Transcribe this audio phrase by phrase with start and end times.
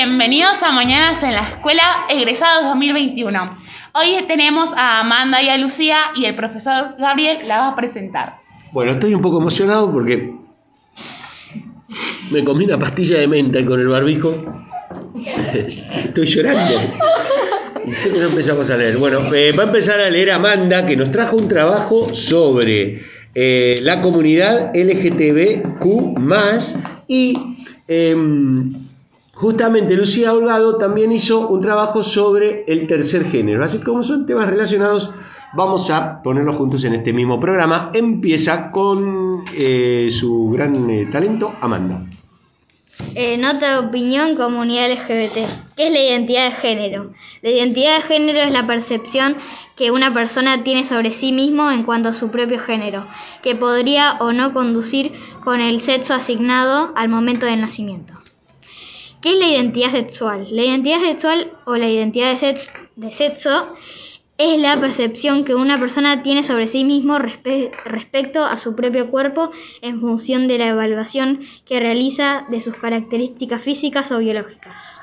[0.00, 3.56] Bienvenidos a Mañanas en la Escuela Egresados 2021.
[3.94, 8.36] Hoy tenemos a Amanda y a Lucía y el profesor Gabriel la va a presentar.
[8.70, 10.36] Bueno, estoy un poco emocionado porque
[12.30, 14.36] me comí una pastilla de menta con el barbijo
[16.04, 16.74] estoy llorando.
[17.96, 18.98] Sé que no empezamos a leer.
[18.98, 23.02] Bueno, eh, va a empezar a leer Amanda, que nos trajo un trabajo sobre
[23.34, 26.14] eh, la comunidad LGTBQ
[27.08, 27.36] y
[27.88, 28.87] em,
[29.38, 33.64] justamente Lucía Holgado también hizo un trabajo sobre el tercer género.
[33.64, 35.12] Así que como son temas relacionados,
[35.54, 37.90] vamos a ponerlos juntos en este mismo programa.
[37.94, 42.04] Empieza con eh, su gran eh, talento, Amanda.
[43.14, 45.36] Eh, nota de opinión, comunidad LGBT.
[45.76, 47.12] ¿Qué es la identidad de género?
[47.42, 49.36] La identidad de género es la percepción
[49.76, 53.06] que una persona tiene sobre sí mismo en cuanto a su propio género,
[53.40, 55.12] que podría o no conducir
[55.44, 58.14] con el sexo asignado al momento del nacimiento.
[59.20, 60.46] ¿Qué es la identidad sexual?
[60.50, 62.36] La identidad sexual o la identidad
[62.96, 63.74] de sexo,
[64.38, 69.50] es la percepción que una persona tiene sobre sí mismo respecto a su propio cuerpo
[69.82, 75.00] en función de la evaluación que realiza de sus características físicas o biológicas.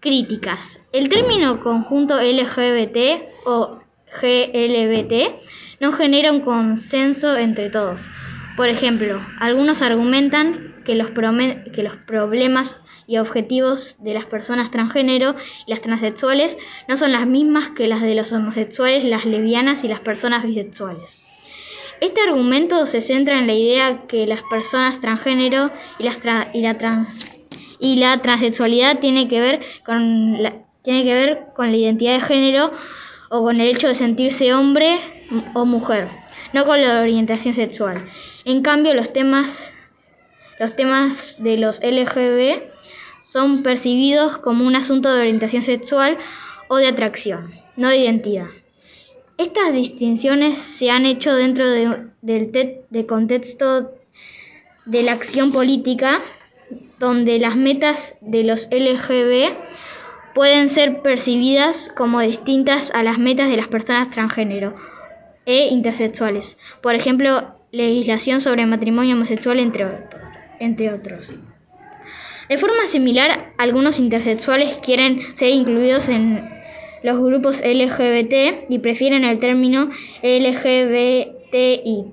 [0.00, 0.82] Críticas.
[0.92, 3.78] El término conjunto LGBT o
[4.20, 5.40] GLBT
[5.80, 8.10] no genera un consenso entre todos.
[8.58, 12.76] Por ejemplo, algunos argumentan que los, que los problemas
[13.06, 15.34] y objetivos de las personas transgénero
[15.66, 16.56] y las transexuales
[16.88, 21.10] no son las mismas que las de los homosexuales, las lesbianas y las personas bisexuales.
[22.00, 26.20] Este argumento se centra en la idea que las personas transgénero y, las
[26.52, 27.06] y, la,
[27.78, 32.20] y la transexualidad tiene que, ver con la, tiene que ver con la identidad de
[32.20, 32.70] género
[33.30, 34.98] o con el hecho de sentirse hombre
[35.54, 36.08] o mujer,
[36.52, 38.04] no con la orientación sexual.
[38.44, 39.72] En cambio, los temas,
[40.60, 42.75] los temas de los LGB
[43.36, 46.16] son percibidos como un asunto de orientación sexual
[46.68, 48.46] o de atracción, no de identidad.
[49.36, 53.92] Estas distinciones se han hecho dentro del contexto
[54.86, 56.22] de la acción política,
[56.98, 59.54] donde las metas de los LGB
[60.34, 64.74] pueden ser percibidas como distintas a las metas de las personas transgénero
[65.44, 66.56] e intersexuales.
[66.80, 71.30] Por ejemplo, legislación sobre matrimonio homosexual, entre otros.
[72.48, 76.48] De forma similar, algunos intersexuales quieren ser incluidos en
[77.02, 79.90] los grupos LGBT y prefieren el término
[80.22, 82.04] LGBTI,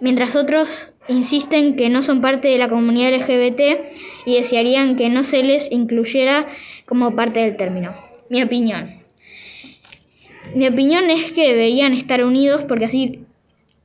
[0.00, 3.60] mientras otros insisten que no son parte de la comunidad LGBT
[4.26, 6.46] y desearían que no se les incluyera
[6.86, 7.94] como parte del término.
[8.28, 8.94] Mi opinión.
[10.54, 13.20] Mi opinión es que deberían estar unidos porque así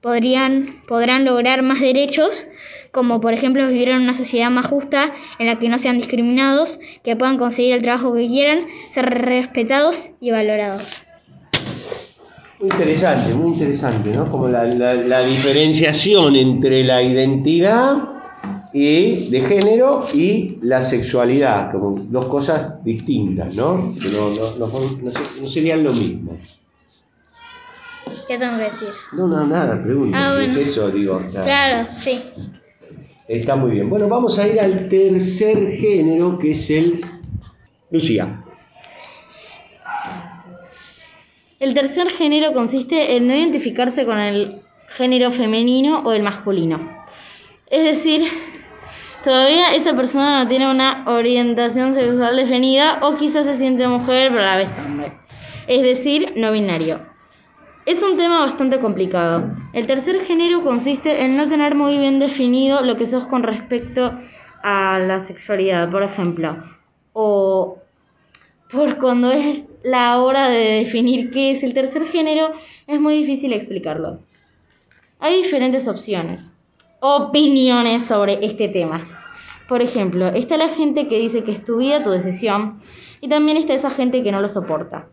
[0.02, 2.48] podrían, podrán lograr más derechos
[2.96, 6.80] como por ejemplo vivir en una sociedad más justa en la que no sean discriminados,
[7.04, 11.02] que puedan conseguir el trabajo que quieran, ser respetados y valorados.
[12.58, 14.32] Muy interesante, muy interesante, ¿no?
[14.32, 17.98] Como la, diferenciación entre la identidad
[18.72, 23.94] y, de género y la sexualidad, como dos cosas distintas, ¿no?
[24.02, 26.38] Que no, no, serían lo mismo.
[28.26, 28.88] ¿Qué tengo que decir?
[29.12, 30.18] No, no, nada, pregunto.
[30.18, 31.22] Ah, ¿Es eso, digo?
[31.34, 32.24] Claro, sí.
[33.28, 33.90] Está muy bien.
[33.90, 37.02] Bueno, vamos a ir al tercer género, que es el
[37.90, 38.44] Lucía.
[41.60, 47.06] El tercer género consiste en no identificarse con el género femenino o el masculino.
[47.68, 48.28] Es decir,
[49.24, 54.42] todavía esa persona no tiene una orientación sexual definida o quizás se siente mujer pero
[54.42, 55.14] a la vez hombre.
[55.68, 57.15] Es decir, no binario.
[57.86, 59.48] Es un tema bastante complicado.
[59.72, 64.12] El tercer género consiste en no tener muy bien definido lo que sos con respecto
[64.64, 66.64] a la sexualidad, por ejemplo.
[67.14, 67.78] O
[68.72, 72.54] por cuando es la hora de definir qué es el tercer género,
[72.88, 74.20] es muy difícil explicarlo.
[75.20, 76.50] Hay diferentes opciones,
[77.02, 79.08] opiniones sobre este tema.
[79.68, 82.80] Por ejemplo, está la gente que dice que es tu vida, tu decisión,
[83.22, 85.08] y también está esa gente que no lo soporta.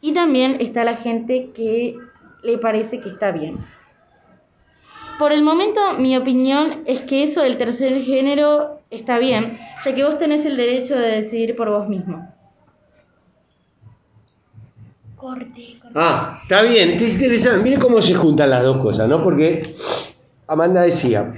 [0.00, 1.96] Y también está la gente que
[2.42, 3.58] le parece que está bien.
[5.18, 10.04] Por el momento, mi opinión es que eso del tercer género está bien, ya que
[10.04, 12.26] vos tenés el derecho de decidir por vos mismo.
[15.16, 17.62] Corte, Ah, está bien, es interesante.
[17.62, 19.22] Miren cómo se juntan las dos cosas, ¿no?
[19.22, 19.74] Porque
[20.46, 21.34] Amanda decía,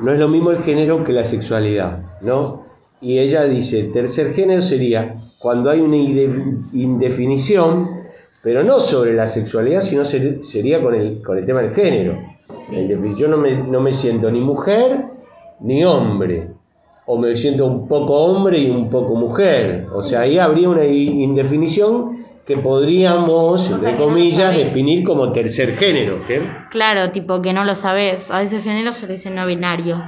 [0.00, 2.64] no es lo mismo el género que la sexualidad, ¿no?
[3.00, 5.96] Y ella dice, el tercer género sería cuando hay una
[6.72, 8.02] indefinición,
[8.42, 12.18] pero no sobre la sexualidad, sino sería con el, con el tema del género.
[13.16, 15.04] Yo no me, no me siento ni mujer
[15.60, 16.48] ni hombre.
[17.06, 19.86] o me siento un poco hombre y un poco mujer.
[19.94, 26.20] O sea, ahí habría una indefinición que podríamos, entre comillas, definir como tercer género.
[26.70, 28.30] Claro, tipo que no lo sabes.
[28.30, 30.02] A ese género se le dice no binario.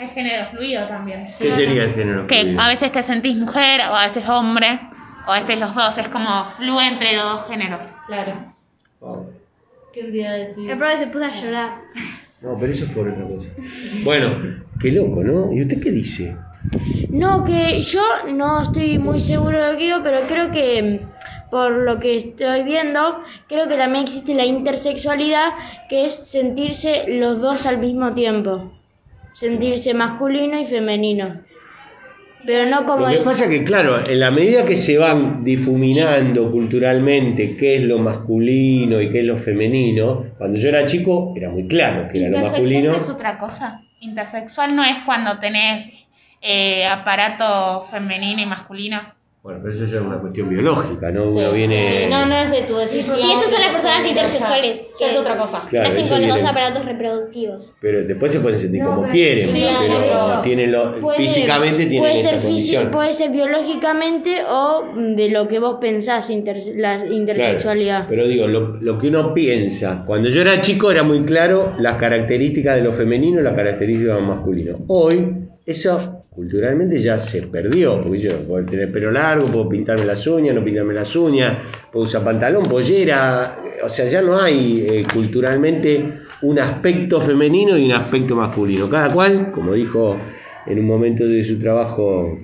[0.00, 1.26] Hay género fluido también.
[1.38, 2.26] ¿Qué sería el género?
[2.26, 2.60] Que fluido?
[2.62, 4.80] a veces te sentís mujer, o a veces hombre,
[5.26, 5.98] o a veces los dos.
[5.98, 7.84] Es como fluye entre los dos géneros.
[8.06, 8.32] Claro.
[9.00, 9.26] Oh.
[9.92, 10.70] ¿Qué un día decís?
[10.70, 11.72] El profe se puso a llorar.
[12.40, 13.50] No, pero eso es por otra cosa.
[14.02, 14.30] Bueno,
[14.80, 15.52] qué loco, ¿no?
[15.52, 16.34] ¿Y usted qué dice?
[17.10, 21.50] No, que yo no estoy muy seguro de lo que digo, pero creo que mm,
[21.50, 25.50] por lo que estoy viendo, creo que también existe la intersexualidad,
[25.90, 28.72] que es sentirse los dos al mismo tiempo.
[29.34, 31.40] Sentirse masculino y femenino.
[32.46, 35.44] Pero no como Lo que el- pasa que, claro, en la medida que se van
[35.44, 41.34] difuminando culturalmente qué es lo masculino y qué es lo femenino, cuando yo era chico
[41.36, 42.96] era muy claro que era lo Intersexual masculino.
[42.96, 43.82] es otra cosa.
[44.00, 45.90] Intersexual no es cuando tenés
[46.40, 49.00] eh, aparato femenino y masculino.
[49.42, 51.24] Bueno, pero eso ya es una cuestión biológica, ¿no?
[51.24, 52.06] Uno viene...
[52.10, 53.16] No, no es de tu decisión.
[53.16, 54.94] Sí, esas son las personas intersexuales.
[55.00, 55.62] Ya es otra cosa.
[55.66, 57.72] Claro, Nacen con los dos aparatos reproductivos.
[57.80, 62.00] Pero después se pueden sentir No, como quieren, Sí, pero tienen lo- puede- físicamente tienen
[62.00, 62.90] puede esa ser condición.
[62.90, 68.06] puede ser biológicamente o mm, de lo que vos pensás inter- la Claro, intersexualidad.
[68.10, 71.96] pero digo, lo, lo que uno piensa, cuando yo era chico era muy claro las
[71.96, 74.78] características de lo femenino y las características de lo masculino.
[74.88, 75.34] Hoy,
[75.64, 80.54] eso culturalmente ya se perdió, porque yo puedo tener pelo largo, puedo pintarme las uñas,
[80.54, 81.58] no pintarme las uñas,
[81.92, 87.86] puedo usar pantalón, pollera, o sea, ya no hay eh, culturalmente un aspecto femenino y
[87.86, 88.88] un aspecto masculino.
[88.88, 90.16] Cada cual, como dijo
[90.66, 92.38] en un momento de su trabajo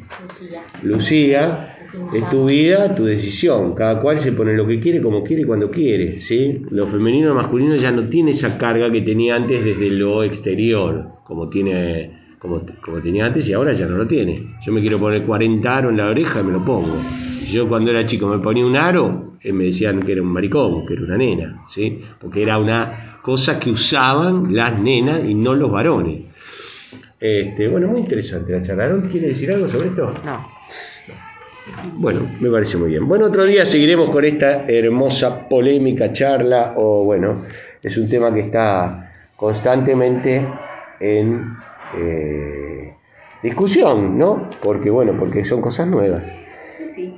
[0.83, 1.77] Lucía,
[2.13, 3.75] es tu vida, tu decisión.
[3.75, 6.21] Cada cual se pone lo que quiere, como quiere y cuando quiere.
[6.21, 6.63] ¿sí?
[6.71, 10.23] Lo femenino y lo masculino ya no tiene esa carga que tenía antes desde lo
[10.23, 14.57] exterior, como, tiene, como, como tenía antes y ahora ya no lo tiene.
[14.65, 16.97] Yo me quiero poner 40 aros en la oreja y me lo pongo.
[17.51, 20.87] Yo cuando era chico me ponía un aro, eh, me decían que era un maricón,
[20.87, 22.03] que era una nena, ¿sí?
[22.21, 26.23] porque era una cosa que usaban las nenas y no los varones.
[27.19, 28.85] Este, bueno, muy interesante la charla.
[28.85, 30.13] ¿Aaron quiere decir algo sobre esto?
[30.25, 30.47] No.
[31.95, 33.09] Bueno, me parece muy bien.
[33.09, 37.43] Bueno, otro día seguiremos con esta hermosa polémica charla, o bueno,
[37.83, 39.03] es un tema que está
[39.35, 40.47] constantemente
[41.01, 41.57] en
[41.97, 42.95] eh,
[43.43, 44.51] discusión, ¿no?
[44.63, 46.25] Porque bueno, porque son cosas nuevas.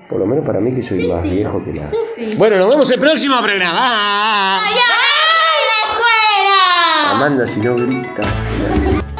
[0.08, 1.90] Por lo menos para mí que soy más viejo que nada.
[2.36, 4.58] Bueno, nos vemos el próximo programa.
[7.12, 9.17] Amanda, si no gritas.